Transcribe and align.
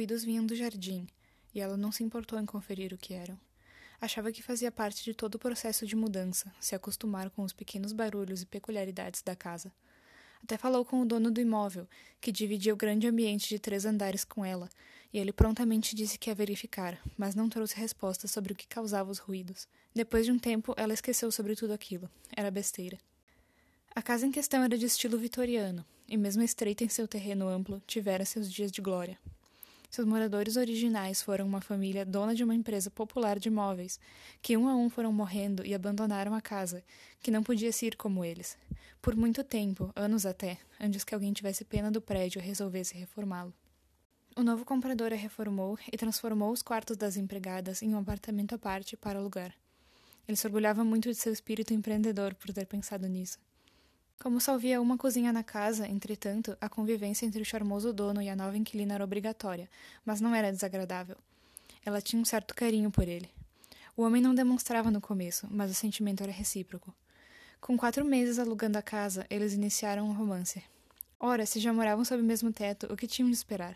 ruídos 0.00 0.24
vinham 0.24 0.46
do 0.46 0.56
jardim, 0.56 1.06
e 1.54 1.60
ela 1.60 1.76
não 1.76 1.92
se 1.92 2.02
importou 2.02 2.40
em 2.40 2.46
conferir 2.46 2.90
o 2.94 2.96
que 2.96 3.12
eram. 3.12 3.38
Achava 4.00 4.32
que 4.32 4.42
fazia 4.42 4.72
parte 4.72 5.04
de 5.04 5.12
todo 5.12 5.34
o 5.34 5.38
processo 5.38 5.86
de 5.86 5.94
mudança, 5.94 6.50
se 6.58 6.74
acostumar 6.74 7.28
com 7.28 7.42
os 7.42 7.52
pequenos 7.52 7.92
barulhos 7.92 8.40
e 8.40 8.46
peculiaridades 8.46 9.20
da 9.20 9.36
casa. 9.36 9.70
Até 10.42 10.56
falou 10.56 10.86
com 10.86 11.02
o 11.02 11.04
dono 11.04 11.30
do 11.30 11.38
imóvel, 11.38 11.86
que 12.18 12.32
dividia 12.32 12.72
o 12.72 12.78
grande 12.78 13.06
ambiente 13.06 13.46
de 13.46 13.58
três 13.58 13.84
andares 13.84 14.24
com 14.24 14.42
ela, 14.42 14.70
e 15.12 15.18
ele 15.18 15.34
prontamente 15.34 15.94
disse 15.94 16.18
que 16.18 16.30
ia 16.30 16.34
verificar, 16.34 16.98
mas 17.18 17.34
não 17.34 17.50
trouxe 17.50 17.76
respostas 17.76 18.30
sobre 18.30 18.54
o 18.54 18.56
que 18.56 18.66
causava 18.66 19.10
os 19.10 19.18
ruídos. 19.18 19.68
Depois 19.94 20.24
de 20.24 20.32
um 20.32 20.38
tempo, 20.38 20.72
ela 20.78 20.94
esqueceu 20.94 21.30
sobre 21.30 21.54
tudo 21.54 21.74
aquilo. 21.74 22.08
Era 22.34 22.50
besteira. 22.50 22.98
A 23.94 24.00
casa 24.00 24.26
em 24.26 24.32
questão 24.32 24.62
era 24.62 24.78
de 24.78 24.86
estilo 24.86 25.18
vitoriano, 25.18 25.84
e 26.08 26.16
mesmo 26.16 26.42
estreita 26.42 26.84
em 26.84 26.88
seu 26.88 27.06
terreno 27.06 27.46
amplo, 27.46 27.82
tivera 27.86 28.24
seus 28.24 28.50
dias 28.50 28.72
de 28.72 28.80
glória. 28.80 29.18
Seus 29.90 30.06
moradores 30.06 30.56
originais 30.56 31.20
foram 31.20 31.44
uma 31.44 31.60
família 31.60 32.06
dona 32.06 32.32
de 32.32 32.44
uma 32.44 32.54
empresa 32.54 32.88
popular 32.88 33.40
de 33.40 33.48
imóveis, 33.48 33.98
que 34.40 34.56
um 34.56 34.68
a 34.68 34.76
um 34.76 34.88
foram 34.88 35.12
morrendo 35.12 35.66
e 35.66 35.74
abandonaram 35.74 36.32
a 36.32 36.40
casa, 36.40 36.84
que 37.20 37.28
não 37.28 37.42
podia 37.42 37.72
se 37.72 37.86
ir 37.86 37.96
como 37.96 38.24
eles. 38.24 38.56
Por 39.02 39.16
muito 39.16 39.42
tempo, 39.42 39.90
anos 39.96 40.24
até, 40.24 40.58
antes 40.80 41.02
que 41.02 41.12
alguém 41.12 41.32
tivesse 41.32 41.64
pena 41.64 41.90
do 41.90 42.00
prédio 42.00 42.40
e 42.40 42.44
resolvesse 42.44 42.96
reformá-lo. 42.96 43.52
O 44.36 44.44
novo 44.44 44.64
comprador 44.64 45.12
a 45.12 45.16
reformou 45.16 45.76
e 45.92 45.98
transformou 45.98 46.52
os 46.52 46.62
quartos 46.62 46.96
das 46.96 47.16
empregadas 47.16 47.82
em 47.82 47.92
um 47.92 47.98
apartamento 47.98 48.54
à 48.54 48.58
parte 48.58 48.96
para 48.96 49.18
alugar. 49.18 49.52
Ele 50.28 50.36
se 50.36 50.46
orgulhava 50.46 50.84
muito 50.84 51.08
de 51.08 51.16
seu 51.16 51.32
espírito 51.32 51.74
empreendedor 51.74 52.32
por 52.36 52.52
ter 52.52 52.64
pensado 52.64 53.08
nisso. 53.08 53.40
Como 54.22 54.38
só 54.38 54.52
havia 54.52 54.82
uma 54.82 54.98
cozinha 54.98 55.32
na 55.32 55.42
casa, 55.42 55.88
entretanto, 55.88 56.54
a 56.60 56.68
convivência 56.68 57.24
entre 57.24 57.40
o 57.40 57.44
charmoso 57.44 57.90
dono 57.90 58.20
e 58.20 58.28
a 58.28 58.36
nova 58.36 58.54
inquilina 58.54 58.92
era 58.92 59.02
obrigatória, 59.02 59.66
mas 60.04 60.20
não 60.20 60.34
era 60.34 60.52
desagradável. 60.52 61.16
Ela 61.86 62.02
tinha 62.02 62.20
um 62.20 62.24
certo 62.26 62.54
carinho 62.54 62.90
por 62.90 63.08
ele. 63.08 63.30
O 63.96 64.02
homem 64.02 64.20
não 64.20 64.34
demonstrava 64.34 64.90
no 64.90 65.00
começo, 65.00 65.48
mas 65.50 65.70
o 65.70 65.74
sentimento 65.74 66.22
era 66.22 66.30
recíproco. 66.30 66.94
Com 67.62 67.78
quatro 67.78 68.04
meses 68.04 68.38
alugando 68.38 68.76
a 68.76 68.82
casa, 68.82 69.26
eles 69.30 69.54
iniciaram 69.54 70.06
um 70.06 70.12
romance. 70.12 70.62
Ora, 71.18 71.46
se 71.46 71.58
já 71.58 71.72
moravam 71.72 72.04
sob 72.04 72.20
o 72.20 72.24
mesmo 72.24 72.52
teto, 72.52 72.92
o 72.92 72.96
que 72.98 73.06
tinham 73.06 73.30
de 73.30 73.36
esperar? 73.36 73.74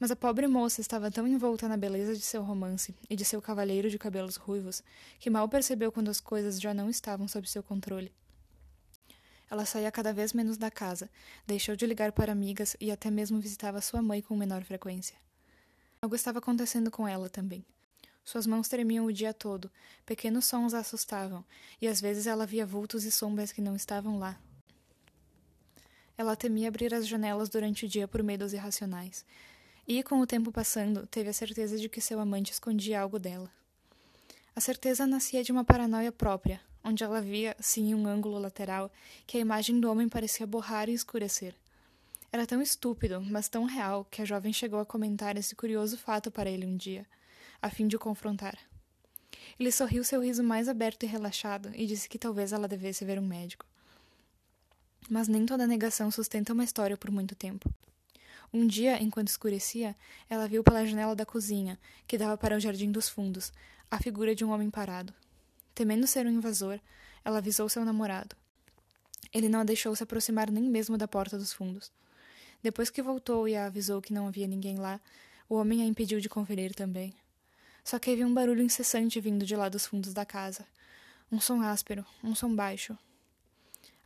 Mas 0.00 0.10
a 0.10 0.16
pobre 0.16 0.46
moça 0.46 0.80
estava 0.80 1.10
tão 1.10 1.28
envolta 1.28 1.68
na 1.68 1.76
beleza 1.76 2.14
de 2.14 2.22
seu 2.22 2.42
romance 2.42 2.94
e 3.10 3.14
de 3.14 3.24
seu 3.26 3.42
cavalheiro 3.42 3.90
de 3.90 3.98
cabelos 3.98 4.36
ruivos 4.36 4.82
que 5.18 5.28
mal 5.28 5.46
percebeu 5.46 5.92
quando 5.92 6.08
as 6.08 6.22
coisas 6.22 6.58
já 6.58 6.72
não 6.72 6.88
estavam 6.88 7.28
sob 7.28 7.46
seu 7.46 7.62
controle. 7.62 8.10
Ela 9.50 9.64
saía 9.64 9.92
cada 9.92 10.12
vez 10.12 10.32
menos 10.32 10.56
da 10.56 10.70
casa, 10.70 11.08
deixou 11.46 11.76
de 11.76 11.86
ligar 11.86 12.12
para 12.12 12.32
amigas 12.32 12.76
e 12.80 12.90
até 12.90 13.10
mesmo 13.10 13.40
visitava 13.40 13.80
sua 13.80 14.02
mãe 14.02 14.20
com 14.20 14.36
menor 14.36 14.64
frequência. 14.64 15.16
Algo 16.02 16.16
estava 16.16 16.38
acontecendo 16.38 16.90
com 16.90 17.06
ela 17.06 17.28
também. 17.28 17.64
Suas 18.24 18.44
mãos 18.44 18.68
tremiam 18.68 19.06
o 19.06 19.12
dia 19.12 19.32
todo, 19.32 19.70
pequenos 20.04 20.46
sons 20.46 20.74
a 20.74 20.80
assustavam, 20.80 21.44
e 21.80 21.86
às 21.86 22.00
vezes 22.00 22.26
ela 22.26 22.44
via 22.44 22.66
vultos 22.66 23.04
e 23.04 23.12
sombras 23.12 23.52
que 23.52 23.60
não 23.60 23.76
estavam 23.76 24.18
lá. 24.18 24.36
Ela 26.18 26.34
temia 26.34 26.66
abrir 26.66 26.92
as 26.92 27.06
janelas 27.06 27.48
durante 27.48 27.86
o 27.86 27.88
dia 27.88 28.08
por 28.08 28.22
medos 28.24 28.52
irracionais, 28.52 29.24
e, 29.86 30.02
com 30.02 30.18
o 30.20 30.26
tempo 30.26 30.50
passando, 30.50 31.06
teve 31.06 31.30
a 31.30 31.32
certeza 31.32 31.78
de 31.78 31.88
que 31.88 32.00
seu 32.00 32.18
amante 32.18 32.50
escondia 32.50 33.00
algo 33.00 33.18
dela. 33.18 33.48
A 34.56 34.60
certeza 34.60 35.06
nascia 35.06 35.44
de 35.44 35.52
uma 35.52 35.64
paranoia 35.64 36.10
própria, 36.10 36.60
onde 36.86 37.02
ela 37.02 37.20
via, 37.20 37.56
sim, 37.58 37.92
um 37.94 38.06
ângulo 38.06 38.38
lateral, 38.38 38.92
que 39.26 39.36
a 39.36 39.40
imagem 39.40 39.80
do 39.80 39.90
homem 39.90 40.08
parecia 40.08 40.46
borrar 40.46 40.88
e 40.88 40.94
escurecer. 40.94 41.52
Era 42.30 42.46
tão 42.46 42.62
estúpido, 42.62 43.20
mas 43.20 43.48
tão 43.48 43.64
real, 43.64 44.06
que 44.08 44.22
a 44.22 44.24
jovem 44.24 44.52
chegou 44.52 44.78
a 44.78 44.86
comentar 44.86 45.36
esse 45.36 45.56
curioso 45.56 45.98
fato 45.98 46.30
para 46.30 46.48
ele 46.48 46.64
um 46.64 46.76
dia, 46.76 47.04
a 47.60 47.68
fim 47.68 47.88
de 47.88 47.96
o 47.96 47.98
confrontar. 47.98 48.56
Ele 49.58 49.72
sorriu 49.72 50.04
seu 50.04 50.20
riso 50.20 50.44
mais 50.44 50.68
aberto 50.68 51.02
e 51.02 51.06
relaxado 51.06 51.72
e 51.74 51.86
disse 51.86 52.08
que 52.08 52.18
talvez 52.18 52.52
ela 52.52 52.68
devesse 52.68 53.04
ver 53.04 53.18
um 53.18 53.26
médico. 53.26 53.66
Mas 55.10 55.26
nem 55.26 55.44
toda 55.44 55.66
negação 55.66 56.08
sustenta 56.10 56.52
uma 56.52 56.64
história 56.64 56.96
por 56.96 57.10
muito 57.10 57.34
tempo. 57.34 57.68
Um 58.52 58.64
dia, 58.64 59.02
enquanto 59.02 59.28
escurecia, 59.28 59.96
ela 60.30 60.46
viu 60.46 60.62
pela 60.62 60.86
janela 60.86 61.16
da 61.16 61.26
cozinha, 61.26 61.78
que 62.06 62.16
dava 62.16 62.36
para 62.36 62.56
o 62.56 62.60
jardim 62.60 62.92
dos 62.92 63.08
fundos, 63.08 63.52
a 63.90 63.98
figura 63.98 64.36
de 64.36 64.44
um 64.44 64.50
homem 64.50 64.70
parado. 64.70 65.12
Temendo 65.76 66.06
ser 66.06 66.26
um 66.26 66.30
invasor, 66.30 66.80
ela 67.22 67.36
avisou 67.36 67.68
seu 67.68 67.84
namorado. 67.84 68.34
Ele 69.30 69.46
não 69.46 69.60
a 69.60 69.64
deixou 69.64 69.94
se 69.94 70.02
aproximar 70.02 70.50
nem 70.50 70.64
mesmo 70.64 70.96
da 70.96 71.06
porta 71.06 71.36
dos 71.36 71.52
fundos. 71.52 71.92
Depois 72.62 72.88
que 72.88 73.02
voltou 73.02 73.46
e 73.46 73.54
a 73.54 73.66
avisou 73.66 74.00
que 74.00 74.10
não 74.10 74.26
havia 74.26 74.46
ninguém 74.46 74.78
lá, 74.78 74.98
o 75.46 75.56
homem 75.56 75.82
a 75.82 75.84
impediu 75.84 76.18
de 76.18 76.30
conferir 76.30 76.74
também. 76.74 77.12
Só 77.84 77.98
que 77.98 78.10
havia 78.10 78.26
um 78.26 78.32
barulho 78.32 78.62
incessante 78.62 79.20
vindo 79.20 79.44
de 79.44 79.54
lá 79.54 79.68
dos 79.68 79.84
fundos 79.84 80.14
da 80.14 80.24
casa. 80.24 80.66
Um 81.30 81.38
som 81.38 81.60
áspero, 81.60 82.06
um 82.24 82.34
som 82.34 82.56
baixo. 82.56 82.96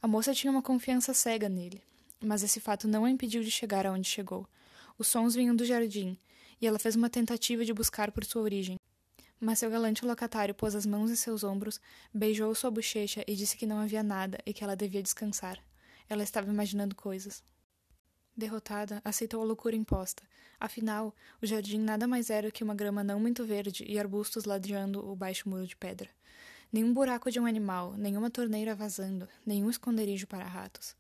A 0.03 0.09
moça 0.09 0.35
tinha 0.35 0.51
uma 0.51 0.63
confiança 0.63 1.15
cega 1.15 1.49
nele, 1.49 1.81
mas 2.21 2.43
esse 2.43 2.59
fato 2.59 2.89
não 2.89 3.05
a 3.05 3.11
impediu 3.11 3.45
de 3.45 3.51
chegar 3.53 3.87
aonde 3.87 4.09
chegou. 4.09 4.45
Os 4.99 5.07
sons 5.07 5.37
vinham 5.37 5.55
do 5.55 5.65
jardim, 5.65 6.19
e 6.61 6.67
ela 6.67 6.81
fez 6.81 6.97
uma 6.97 7.09
tentativa 7.09 7.65
de 7.65 7.73
buscar 7.73 8.11
por 8.11 8.25
sua 8.25 8.43
origem, 8.43 8.80
mas 9.41 9.59
seu 9.59 9.71
galante 9.71 10.05
locatário 10.05 10.55
pôs 10.55 10.75
as 10.75 10.85
mãos 10.85 11.11
em 11.11 11.17
seus 11.17 11.43
ombros, 11.43 11.81
beijou 12.13 12.55
sua 12.55 12.71
bochecha 12.71 13.25
e 13.27 13.35
disse 13.35 13.57
que 13.57 13.67
não 13.67 13.79
havia 13.79 14.03
nada 14.03 14.39
e 14.45 14.53
que 14.53 14.63
ela 14.63 14.77
devia 14.77 15.03
descansar. 15.03 15.59
Ela 16.09 16.23
estava 16.23 16.51
imaginando 16.51 16.95
coisas. 16.95 17.43
Derrotada, 18.37 19.01
aceitou 19.05 19.41
a 19.41 19.45
loucura 19.45 19.75
imposta. 19.75 20.23
Afinal, 20.59 21.15
o 21.43 21.47
jardim 21.47 21.79
nada 21.79 22.07
mais 22.07 22.31
era 22.31 22.51
que 22.51 22.63
uma 22.63 22.75
grama 22.75 23.03
não 23.03 23.19
muito 23.19 23.45
verde 23.45 23.85
e 23.89 23.99
arbustos 23.99 24.45
ladeando 24.45 25.05
o 25.09 25.17
baixo 25.17 25.49
muro 25.49 25.67
de 25.67 25.77
pedra. 25.77 26.09
Nenhum 26.73 26.93
buraco 26.93 27.31
de 27.31 27.41
um 27.41 27.47
animal, 27.47 27.95
nenhuma 27.97 28.31
torneira 28.31 28.75
vazando, 28.75 29.29
nenhum 29.45 29.71
esconderijo 29.71 30.27
para 30.27 30.45
ratos. 30.45 30.95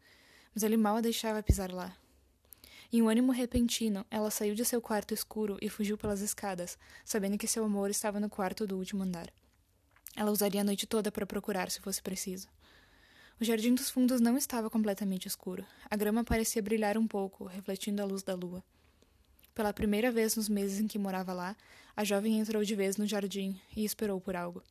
Mas 0.55 0.63
ele 0.63 0.77
mal 0.77 0.97
a 0.97 1.01
deixava 1.01 1.43
pisar 1.43 1.71
lá. 1.71 1.95
Em 2.93 3.01
um 3.01 3.09
ânimo 3.09 3.31
repentino, 3.31 4.05
ela 4.11 4.33
saiu 4.33 4.53
de 4.53 4.65
seu 4.65 4.83
quarto 4.83 5.15
escuro 5.15 5.57
e 5.63 5.69
fugiu 5.69 5.97
pelas 5.97 6.21
escadas, 6.21 6.77
sabendo 7.05 7.39
que 7.39 7.47
seu 7.47 7.65
amor 7.65 7.89
estava 7.89 8.19
no 8.19 8.29
quarto 8.29 8.67
do 8.67 8.77
último 8.77 9.05
andar. 9.05 9.33
Ela 10.17 10.33
usaria 10.33 10.61
a 10.61 10.65
noite 10.65 10.89
toda 10.89 11.13
para 11.13 11.25
procurar 11.25 11.71
se 11.71 11.81
fosse 11.81 12.03
preciso. 12.03 12.49
O 13.41 13.45
jardim 13.45 13.75
dos 13.75 13.89
fundos 13.89 14.21
não 14.21 14.37
estava 14.37 14.69
completamente 14.69 15.27
escuro. 15.27 15.65
A 15.89 15.97
grama 15.97 16.25
parecia 16.25 16.61
brilhar 16.61 16.99
um 16.99 17.07
pouco, 17.07 17.45
refletindo 17.45 18.03
a 18.03 18.05
luz 18.05 18.25
da 18.25 18.35
lua. 18.35 18.63
Pela 19.55 19.73
primeira 19.73 20.11
vez 20.11 20.35
nos 20.35 20.49
meses 20.49 20.81
em 20.81 20.89
que 20.89 20.99
morava 20.99 21.33
lá, 21.33 21.57
a 21.97 22.03
jovem 22.03 22.41
entrou 22.41 22.65
de 22.65 22.75
vez 22.75 22.97
no 22.97 23.07
jardim 23.07 23.61
e 23.77 23.85
esperou 23.85 24.21
por 24.21 24.35
algo. 24.35 24.65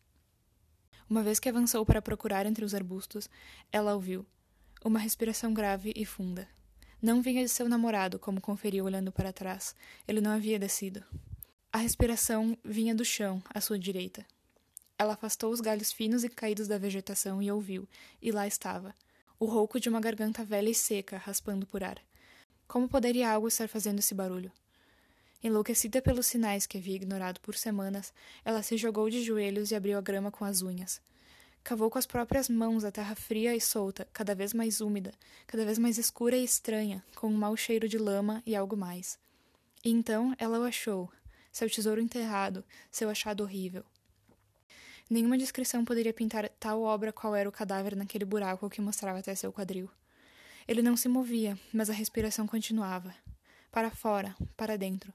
Uma 1.10 1.24
vez 1.24 1.40
que 1.40 1.48
avançou 1.48 1.86
para 1.86 2.02
procurar 2.02 2.46
entre 2.46 2.66
os 2.66 2.76
arbustos, 2.76 3.30
ela 3.72 3.94
ouviu 3.94 4.26
uma 4.84 5.00
respiração 5.00 5.54
grave 5.54 5.94
e 5.96 6.06
funda. 6.06 6.48
Não 7.02 7.22
vinha 7.22 7.44
de 7.44 7.50
seu 7.50 7.70
namorado, 7.70 8.20
como 8.20 8.42
conferiu 8.42 8.84
olhando 8.84 9.10
para 9.10 9.32
trás. 9.32 9.74
Ele 10.06 10.20
não 10.20 10.32
havia 10.32 10.60
descido. 10.60 11.02
A 11.72 11.78
respiração 11.78 12.58
vinha 12.62 12.94
do 12.94 13.06
chão, 13.06 13.42
à 13.54 13.62
sua 13.62 13.80
direita. 13.80 14.26
Ela 14.98 15.14
afastou 15.14 15.50
os 15.50 15.62
galhos 15.62 15.94
finos 15.94 16.26
e 16.26 16.30
caídos 16.30 16.68
da 16.68 16.78
vegetação 16.78 17.42
e 17.42 17.50
ouviu, 17.50 17.88
e 18.22 18.32
lá 18.34 18.46
estava, 18.46 18.94
o 19.40 19.46
rouco 19.46 19.80
de 19.80 19.88
uma 19.88 20.02
garganta 20.02 20.44
velha 20.44 20.70
e 20.70 20.76
seca, 20.76 21.18
raspando 21.18 21.66
por 21.66 21.86
ar. 21.86 21.98
Como 22.68 22.90
poderia 22.90 23.32
algo 23.32 23.48
estar 23.48 23.70
fazendo 23.70 24.00
esse 24.00 24.14
barulho? 24.14 24.52
Enlouquecida 25.42 26.02
pelos 26.02 26.28
sinais 26.28 26.66
que 26.66 26.78
havia 26.78 26.98
ignorado 26.98 27.40
por 27.40 27.56
semanas, 27.56 28.14
ela 28.44 28.62
se 28.62 28.76
jogou 28.76 29.10
de 29.10 29.24
joelhos 29.24 29.72
e 29.72 29.76
abriu 29.76 29.98
a 29.98 30.02
grama 30.02 30.32
com 30.32 30.44
as 30.44 30.62
unhas. 30.62 31.02
Cavou 31.70 31.88
com 31.88 32.00
as 32.00 32.08
próprias 32.08 32.50
mãos 32.50 32.84
a 32.84 32.90
terra 32.90 33.14
fria 33.14 33.56
e 33.56 33.62
solta, 33.62 34.08
cada 34.12 34.34
vez 34.34 34.56
mais 34.56 34.82
úmida, 34.82 35.14
cada 35.46 35.64
vez 35.64 35.78
mais 35.78 36.00
escura 36.00 36.36
e 36.36 36.44
estranha, 36.44 37.06
com 37.14 37.28
um 37.28 37.38
mau 37.38 37.56
cheiro 37.56 37.88
de 37.88 37.96
lama 37.96 38.42
e 38.44 38.56
algo 38.56 38.76
mais. 38.76 39.20
E 39.86 39.92
então 39.92 40.34
ela 40.40 40.58
o 40.58 40.64
achou, 40.64 41.12
seu 41.52 41.70
tesouro 41.70 42.02
enterrado, 42.02 42.66
seu 42.90 43.08
achado 43.08 43.44
horrível. 43.44 43.86
Nenhuma 45.08 45.38
descrição 45.38 45.86
poderia 45.86 46.12
pintar 46.12 46.50
tal 46.60 46.82
obra 46.82 47.14
qual 47.14 47.36
era 47.36 47.48
o 47.48 47.52
cadáver 47.52 47.96
naquele 47.96 48.26
buraco 48.26 48.68
que 48.68 48.82
mostrava 48.82 49.20
até 49.20 49.36
seu 49.36 49.54
quadril. 49.54 49.88
Ele 50.68 50.82
não 50.82 50.98
se 50.98 51.08
movia, 51.08 51.56
mas 51.72 51.88
a 51.88 51.94
respiração 51.94 52.48
continuava. 52.48 53.14
Para 53.72 53.92
fora, 53.92 54.36
para 54.58 54.76
dentro. 54.76 55.14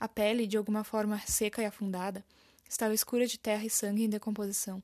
A 0.00 0.08
pele, 0.08 0.44
de 0.44 0.56
alguma 0.56 0.82
forma 0.82 1.20
seca 1.24 1.62
e 1.62 1.66
afundada, 1.66 2.24
estava 2.68 2.92
escura 2.92 3.28
de 3.28 3.38
terra 3.38 3.64
e 3.64 3.70
sangue 3.70 4.02
em 4.02 4.08
decomposição. 4.08 4.82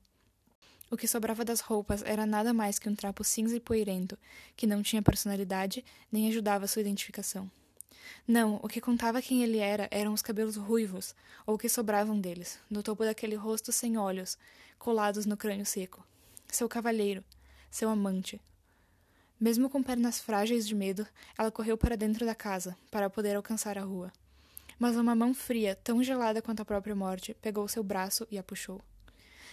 O 0.90 0.96
que 0.96 1.08
sobrava 1.08 1.44
das 1.44 1.60
roupas 1.60 2.02
era 2.02 2.26
nada 2.26 2.52
mais 2.52 2.78
que 2.78 2.88
um 2.88 2.94
trapo 2.94 3.25
cinza 3.25 3.56
e 3.56 3.60
poeirento, 3.60 4.19
que 4.56 4.66
não 4.66 4.82
tinha 4.82 5.02
personalidade 5.02 5.84
nem 6.12 6.28
ajudava 6.28 6.66
sua 6.66 6.82
identificação. 6.82 7.50
Não, 8.26 8.60
o 8.62 8.69
que 8.69 8.81
contava 8.81 9.22
quem 9.22 9.42
ele 9.42 9.58
era 9.58 9.88
eram 9.90 10.12
os 10.12 10.22
cabelos 10.22 10.56
ruivos, 10.56 11.14
ou 11.46 11.54
o 11.54 11.58
que 11.58 11.69
sobravam 11.69 12.20
deles, 12.20 12.58
no 12.70 12.82
topo 12.82 13.04
daquele 13.04 13.34
rosto 13.34 13.72
sem 13.72 13.96
olhos, 13.96 14.38
colados 14.78 15.26
no 15.26 15.36
crânio 15.36 15.66
seco. 15.66 16.04
Seu 16.48 16.69
cavalheiro, 16.69 17.25
seu 17.70 17.88
amante. 17.88 18.40
Mesmo 19.40 19.69
com 19.69 19.82
pernas 19.82 20.20
frágeis 20.20 20.66
de 20.66 20.75
medo, 20.75 21.06
ela 21.36 21.50
correu 21.50 21.76
para 21.76 21.96
dentro 21.96 22.25
da 22.25 22.34
casa, 22.34 22.76
para 22.90 23.10
poder 23.10 23.34
alcançar 23.34 23.76
a 23.76 23.82
rua. 23.82 24.12
Mas 24.78 24.96
uma 24.96 25.14
mão 25.14 25.34
fria, 25.34 25.75
tão 25.75 26.02
gelada 26.02 26.40
quanto 26.40 26.60
a 26.60 26.64
própria 26.64 26.94
morte, 26.94 27.34
pegou 27.42 27.66
seu 27.69 27.82
braço 27.82 28.26
e 28.31 28.38
a 28.38 28.42
puxou. 28.42 28.81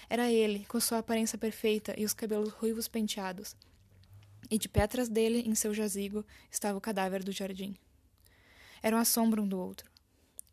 Era 0.10 0.32
ele, 0.32 0.66
com 0.66 0.80
sua 0.80 1.00
aparência 1.00 1.38
perfeita 1.38 1.94
e 1.98 2.06
os 2.06 2.14
cabelos 2.14 2.50
ruivos 2.54 2.88
penteados. 2.88 3.56
E 4.50 4.58
de 4.58 4.70
atrás 4.80 5.08
dele, 5.08 5.44
em 5.48 5.56
seu 5.56 5.74
jazigo, 5.74 6.26
estava 6.52 6.78
o 6.78 6.82
cadáver 6.82 7.24
do 7.24 7.32
jardim. 7.32 7.78
Eram 8.84 8.98
a 8.98 9.06
sombra 9.06 9.42
um 9.42 9.48
do 9.48 9.60
outro. 9.60 9.90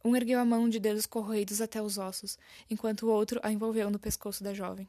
Um 0.05 0.15
ergueu 0.15 0.39
a 0.39 0.45
mão 0.45 0.69
de 0.69 0.79
dedos 0.79 1.07
corroídos 1.07 1.61
até 1.61 1.83
os 1.83 1.99
ossos, 1.99 2.39
enquanto 2.71 3.03
o 3.03 3.11
outro 3.11 3.41
a 3.43 3.51
envolveu 3.51 3.91
no 3.91 3.99
pescoço 3.99 4.45
da 4.45 4.55
jovem. 4.55 4.89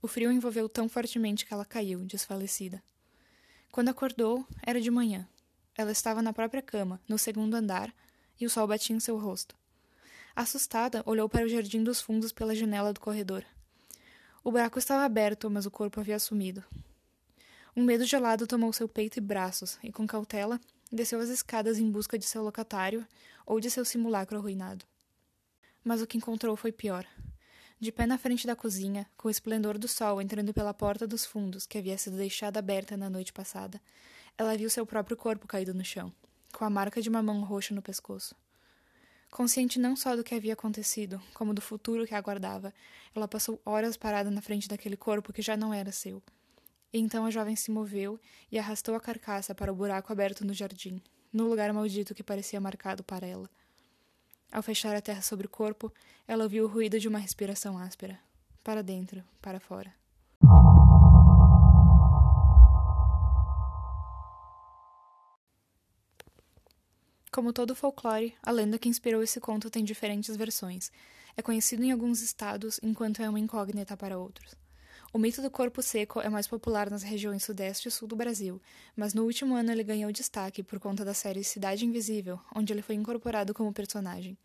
O 0.00 0.08
frio 0.08 0.32
envolveu 0.32 0.68
tão 0.68 0.88
fortemente 0.88 1.44
que 1.44 1.52
ela 1.52 1.64
caiu, 1.64 2.04
desfalecida. 2.04 2.82
Quando 3.70 3.88
acordou, 3.88 4.46
era 4.62 4.80
de 4.80 4.90
manhã. 4.90 5.28
Ela 5.76 5.92
estava 5.92 6.20
na 6.20 6.32
própria 6.32 6.62
cama, 6.62 7.00
no 7.08 7.18
segundo 7.18 7.54
andar, 7.54 7.94
e 8.40 8.46
o 8.46 8.50
sol 8.50 8.66
batia 8.66 8.96
em 8.96 9.00
seu 9.00 9.16
rosto. 9.18 9.54
Assustada, 10.34 11.02
olhou 11.06 11.28
para 11.28 11.44
o 11.44 11.48
jardim 11.48 11.84
dos 11.84 12.00
fundos 12.00 12.32
pela 12.32 12.54
janela 12.54 12.92
do 12.92 13.00
corredor. 13.00 13.44
O 14.44 14.50
buraco 14.50 14.78
estava 14.78 15.04
aberto, 15.04 15.48
mas 15.48 15.66
o 15.66 15.70
corpo 15.70 16.00
havia 16.00 16.18
sumido. 16.18 16.64
Um 17.76 17.84
medo 17.84 18.04
gelado 18.04 18.46
tomou 18.46 18.72
seu 18.72 18.88
peito 18.88 19.18
e 19.18 19.20
braços, 19.20 19.78
e 19.84 19.92
com 19.92 20.06
cautela 20.06 20.60
desceu 20.90 21.20
as 21.20 21.28
escadas 21.28 21.78
em 21.78 21.88
busca 21.88 22.18
de 22.18 22.26
seu 22.26 22.42
locatário 22.42 23.06
ou 23.46 23.60
de 23.60 23.70
seu 23.70 23.84
simulacro 23.84 24.36
arruinado. 24.36 24.84
Mas 25.84 26.02
o 26.02 26.06
que 26.06 26.18
encontrou 26.18 26.56
foi 26.56 26.72
pior. 26.72 27.06
De 27.78 27.92
pé 27.92 28.04
na 28.04 28.18
frente 28.18 28.46
da 28.46 28.56
cozinha, 28.56 29.08
com 29.16 29.28
o 29.28 29.30
esplendor 29.30 29.78
do 29.78 29.86
sol 29.86 30.20
entrando 30.20 30.52
pela 30.52 30.74
porta 30.74 31.06
dos 31.06 31.24
fundos 31.24 31.64
que 31.64 31.78
havia 31.78 31.96
sido 31.96 32.16
deixada 32.16 32.58
aberta 32.58 32.96
na 32.96 33.08
noite 33.08 33.32
passada, 33.32 33.80
ela 34.36 34.56
viu 34.56 34.68
seu 34.68 34.84
próprio 34.84 35.16
corpo 35.16 35.46
caído 35.46 35.72
no 35.72 35.84
chão, 35.84 36.12
com 36.52 36.64
a 36.64 36.70
marca 36.70 37.00
de 37.00 37.08
uma 37.08 37.22
mão 37.22 37.42
roxa 37.44 37.74
no 37.74 37.82
pescoço. 37.82 38.34
Consciente 39.32 39.78
não 39.78 39.96
só 39.96 40.14
do 40.14 40.22
que 40.22 40.34
havia 40.34 40.52
acontecido, 40.52 41.18
como 41.32 41.54
do 41.54 41.62
futuro 41.62 42.06
que 42.06 42.14
a 42.14 42.18
aguardava, 42.18 42.70
ela 43.16 43.26
passou 43.26 43.58
horas 43.64 43.96
parada 43.96 44.30
na 44.30 44.42
frente 44.42 44.68
daquele 44.68 44.94
corpo 44.94 45.32
que 45.32 45.40
já 45.40 45.56
não 45.56 45.72
era 45.72 45.90
seu. 45.90 46.22
E 46.92 46.98
então 46.98 47.24
a 47.24 47.30
jovem 47.30 47.56
se 47.56 47.70
moveu 47.70 48.20
e 48.50 48.58
arrastou 48.58 48.94
a 48.94 49.00
carcaça 49.00 49.54
para 49.54 49.72
o 49.72 49.74
buraco 49.74 50.12
aberto 50.12 50.44
no 50.44 50.52
jardim, 50.52 51.00
no 51.32 51.48
lugar 51.48 51.72
maldito 51.72 52.14
que 52.14 52.22
parecia 52.22 52.60
marcado 52.60 53.02
para 53.02 53.26
ela. 53.26 53.48
Ao 54.52 54.62
fechar 54.62 54.94
a 54.94 55.00
terra 55.00 55.22
sobre 55.22 55.46
o 55.46 55.50
corpo, 55.50 55.90
ela 56.28 56.44
ouviu 56.44 56.64
o 56.64 56.68
ruído 56.68 57.00
de 57.00 57.08
uma 57.08 57.18
respiração 57.18 57.78
áspera. 57.78 58.20
Para 58.62 58.82
dentro, 58.82 59.24
para 59.40 59.58
fora. 59.58 60.01
Como 67.32 67.50
todo 67.50 67.74
folclore, 67.74 68.34
a 68.42 68.50
lenda 68.50 68.78
que 68.78 68.90
inspirou 68.90 69.22
esse 69.22 69.40
conto 69.40 69.70
tem 69.70 69.82
diferentes 69.82 70.36
versões. 70.36 70.92
É 71.34 71.40
conhecido 71.40 71.82
em 71.82 71.90
alguns 71.90 72.20
estados, 72.20 72.78
enquanto 72.82 73.22
é 73.22 73.28
uma 73.28 73.40
incógnita 73.40 73.96
para 73.96 74.18
outros. 74.18 74.54
O 75.14 75.18
mito 75.18 75.40
do 75.40 75.50
corpo 75.50 75.80
seco 75.80 76.20
é 76.20 76.28
mais 76.28 76.46
popular 76.46 76.90
nas 76.90 77.02
regiões 77.02 77.42
sudeste 77.42 77.88
e 77.88 77.90
sul 77.90 78.06
do 78.06 78.14
Brasil, 78.14 78.60
mas 78.94 79.14
no 79.14 79.24
último 79.24 79.54
ano 79.54 79.72
ele 79.72 79.82
ganhou 79.82 80.12
destaque 80.12 80.62
por 80.62 80.78
conta 80.78 81.06
da 81.06 81.14
série 81.14 81.42
Cidade 81.42 81.86
Invisível, 81.86 82.38
onde 82.54 82.70
ele 82.70 82.82
foi 82.82 82.96
incorporado 82.96 83.54
como 83.54 83.72
personagem. 83.72 84.36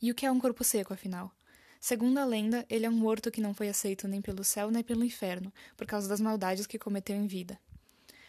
E 0.00 0.10
o 0.10 0.14
que 0.14 0.24
é 0.24 0.32
um 0.32 0.40
corpo 0.40 0.64
seco, 0.64 0.94
afinal? 0.94 1.30
Segundo 1.78 2.16
a 2.16 2.24
lenda, 2.24 2.64
ele 2.70 2.86
é 2.86 2.88
um 2.88 2.96
morto 2.96 3.30
que 3.30 3.42
não 3.42 3.52
foi 3.52 3.68
aceito 3.68 4.08
nem 4.08 4.22
pelo 4.22 4.44
céu 4.44 4.70
nem 4.70 4.82
pelo 4.82 5.04
inferno, 5.04 5.52
por 5.76 5.86
causa 5.86 6.08
das 6.08 6.22
maldades 6.22 6.66
que 6.66 6.78
cometeu 6.78 7.16
em 7.16 7.26
vida. 7.26 7.60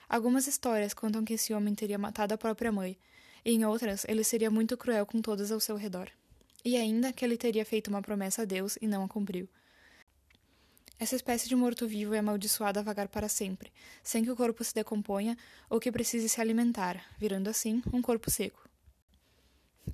Algumas 0.09 0.47
histórias 0.47 0.93
contam 0.93 1.23
que 1.23 1.33
esse 1.33 1.53
homem 1.53 1.73
teria 1.73 1.97
matado 1.97 2.33
a 2.33 2.37
própria 2.37 2.71
mãe, 2.73 2.97
em 3.53 3.65
outras 3.65 4.05
ele 4.07 4.23
seria 4.23 4.51
muito 4.51 4.75
cruel 4.75 5.05
com 5.05 5.21
todos 5.21 5.51
ao 5.51 5.59
seu 5.59 5.75
redor. 5.75 6.09
E 6.65 6.75
ainda 6.75 7.13
que 7.13 7.23
ele 7.23 7.37
teria 7.37 7.63
feito 7.63 7.87
uma 7.87 8.01
promessa 8.01 8.41
a 8.41 8.45
Deus 8.45 8.77
e 8.81 8.87
não 8.87 9.03
a 9.03 9.07
cumpriu. 9.07 9.47
Essa 10.99 11.15
espécie 11.15 11.47
de 11.47 11.55
morto-vivo 11.55 12.15
é 12.15 12.19
amaldiçoada 12.19 12.79
a 12.79 12.83
vagar 12.83 13.07
para 13.07 13.29
sempre, 13.29 13.71
sem 14.01 14.23
que 14.23 14.31
o 14.31 14.35
corpo 14.35 14.63
se 14.63 14.73
decomponha 14.73 15.37
ou 15.69 15.79
que 15.79 15.91
precise 15.91 16.27
se 16.27 16.41
alimentar, 16.41 17.05
virando 17.19 17.49
assim 17.49 17.83
um 17.93 18.01
corpo 18.01 18.31
seco. 18.31 18.67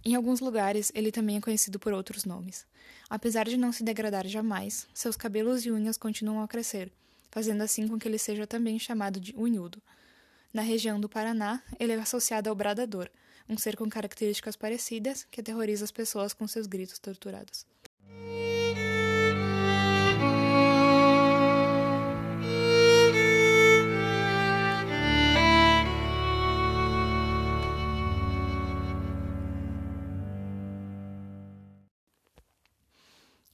Em 0.04 0.16
alguns 0.16 0.40
lugares, 0.40 0.92
ele 0.96 1.12
também 1.12 1.38
é 1.38 1.42
conhecido 1.42 1.78
por 1.78 1.94
outros 1.94 2.24
nomes. 2.24 2.66
Apesar 3.10 3.48
de 3.48 3.58
não 3.58 3.72
se 3.72 3.84
degradar 3.84 4.26
jamais, 4.28 4.88
seus 4.94 5.16
cabelos 5.16 5.66
e 5.66 5.72
unhas 5.72 5.98
continuam 5.98 6.42
a 6.42 6.48
crescer, 6.48 6.92
fazendo 7.30 7.62
assim 7.62 7.88
com 7.88 8.00
que 8.00 8.08
ele 8.08 8.18
seja 8.18 8.48
também 8.48 8.80
chamado 8.80 9.20
de 9.20 9.36
unhudo. 9.36 9.82
Na 10.54 10.62
região 10.62 11.00
do 11.00 11.10
Paraná, 11.10 11.62
ele 11.80 11.94
é 11.94 12.00
associado 12.00 12.50
ao 12.50 12.56
bradador, 12.56 13.10
um 13.48 13.58
ser 13.58 13.76
com 13.76 13.90
características 13.90 14.56
parecidas 14.56 15.26
que 15.30 15.42
aterroriza 15.42 15.86
as 15.86 15.92
pessoas 15.92 16.34
com 16.34 16.48
seus 16.48 16.68
gritos 16.68 17.00
torturados. 17.00 17.66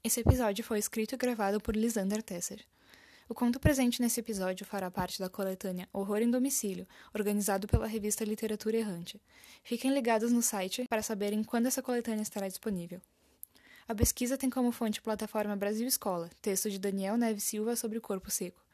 Esse 0.01 0.21
episódio 0.21 0.63
foi 0.63 0.80
escrito 0.80 1.13
e 1.13 1.18
gravado 1.18 1.62
por 1.62 1.75
Lisander 1.75 2.24
Tesser. 2.24 2.65
O 3.29 3.35
conto 3.35 3.59
presente 3.59 4.01
nesse 4.01 4.19
episódio 4.19 4.65
fará 4.65 4.89
parte 4.89 5.19
da 5.19 5.29
coletânea 5.29 5.87
Horror 5.93 6.23
em 6.23 6.31
Domicílio, 6.31 6.87
organizado 7.13 7.67
pela 7.67 7.85
revista 7.85 8.25
Literatura 8.25 8.77
Errante. 8.77 9.21
Fiquem 9.63 9.93
ligados 9.93 10.31
no 10.31 10.41
site 10.41 10.87
para 10.89 11.03
saberem 11.03 11.43
quando 11.43 11.67
essa 11.67 11.83
coletânea 11.83 12.23
estará 12.23 12.47
disponível. 12.47 12.99
A 13.87 13.93
pesquisa 13.93 14.35
tem 14.35 14.49
como 14.49 14.71
fonte 14.71 14.99
plataforma 14.99 15.55
Brasil 15.55 15.87
Escola, 15.87 16.27
texto 16.41 16.71
de 16.71 16.79
Daniel 16.79 17.17
Neves 17.17 17.43
Silva 17.43 17.75
sobre 17.75 17.99
o 17.99 18.01
corpo 18.01 18.31
seco. 18.31 18.65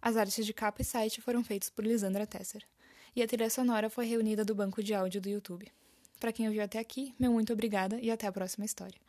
As 0.00 0.14
artes 0.18 0.44
de 0.44 0.52
capa 0.52 0.82
e 0.82 0.84
site 0.84 1.22
foram 1.22 1.42
feitas 1.42 1.70
por 1.70 1.82
Lisandra 1.82 2.26
Tesser. 2.26 2.64
E 3.14 3.22
a 3.22 3.26
trilha 3.26 3.48
sonora 3.48 3.88
foi 3.88 4.04
reunida 4.04 4.44
do 4.44 4.54
banco 4.54 4.82
de 4.82 4.92
áudio 4.92 5.22
do 5.22 5.30
YouTube. 5.30 5.72
Para 6.20 6.32
quem 6.32 6.46
ouviu 6.46 6.62
até 6.62 6.78
aqui, 6.78 7.14
meu 7.18 7.32
muito 7.32 7.50
obrigada 7.50 7.98
e 7.98 8.10
até 8.10 8.26
a 8.26 8.32
próxima 8.32 8.66
história. 8.66 9.00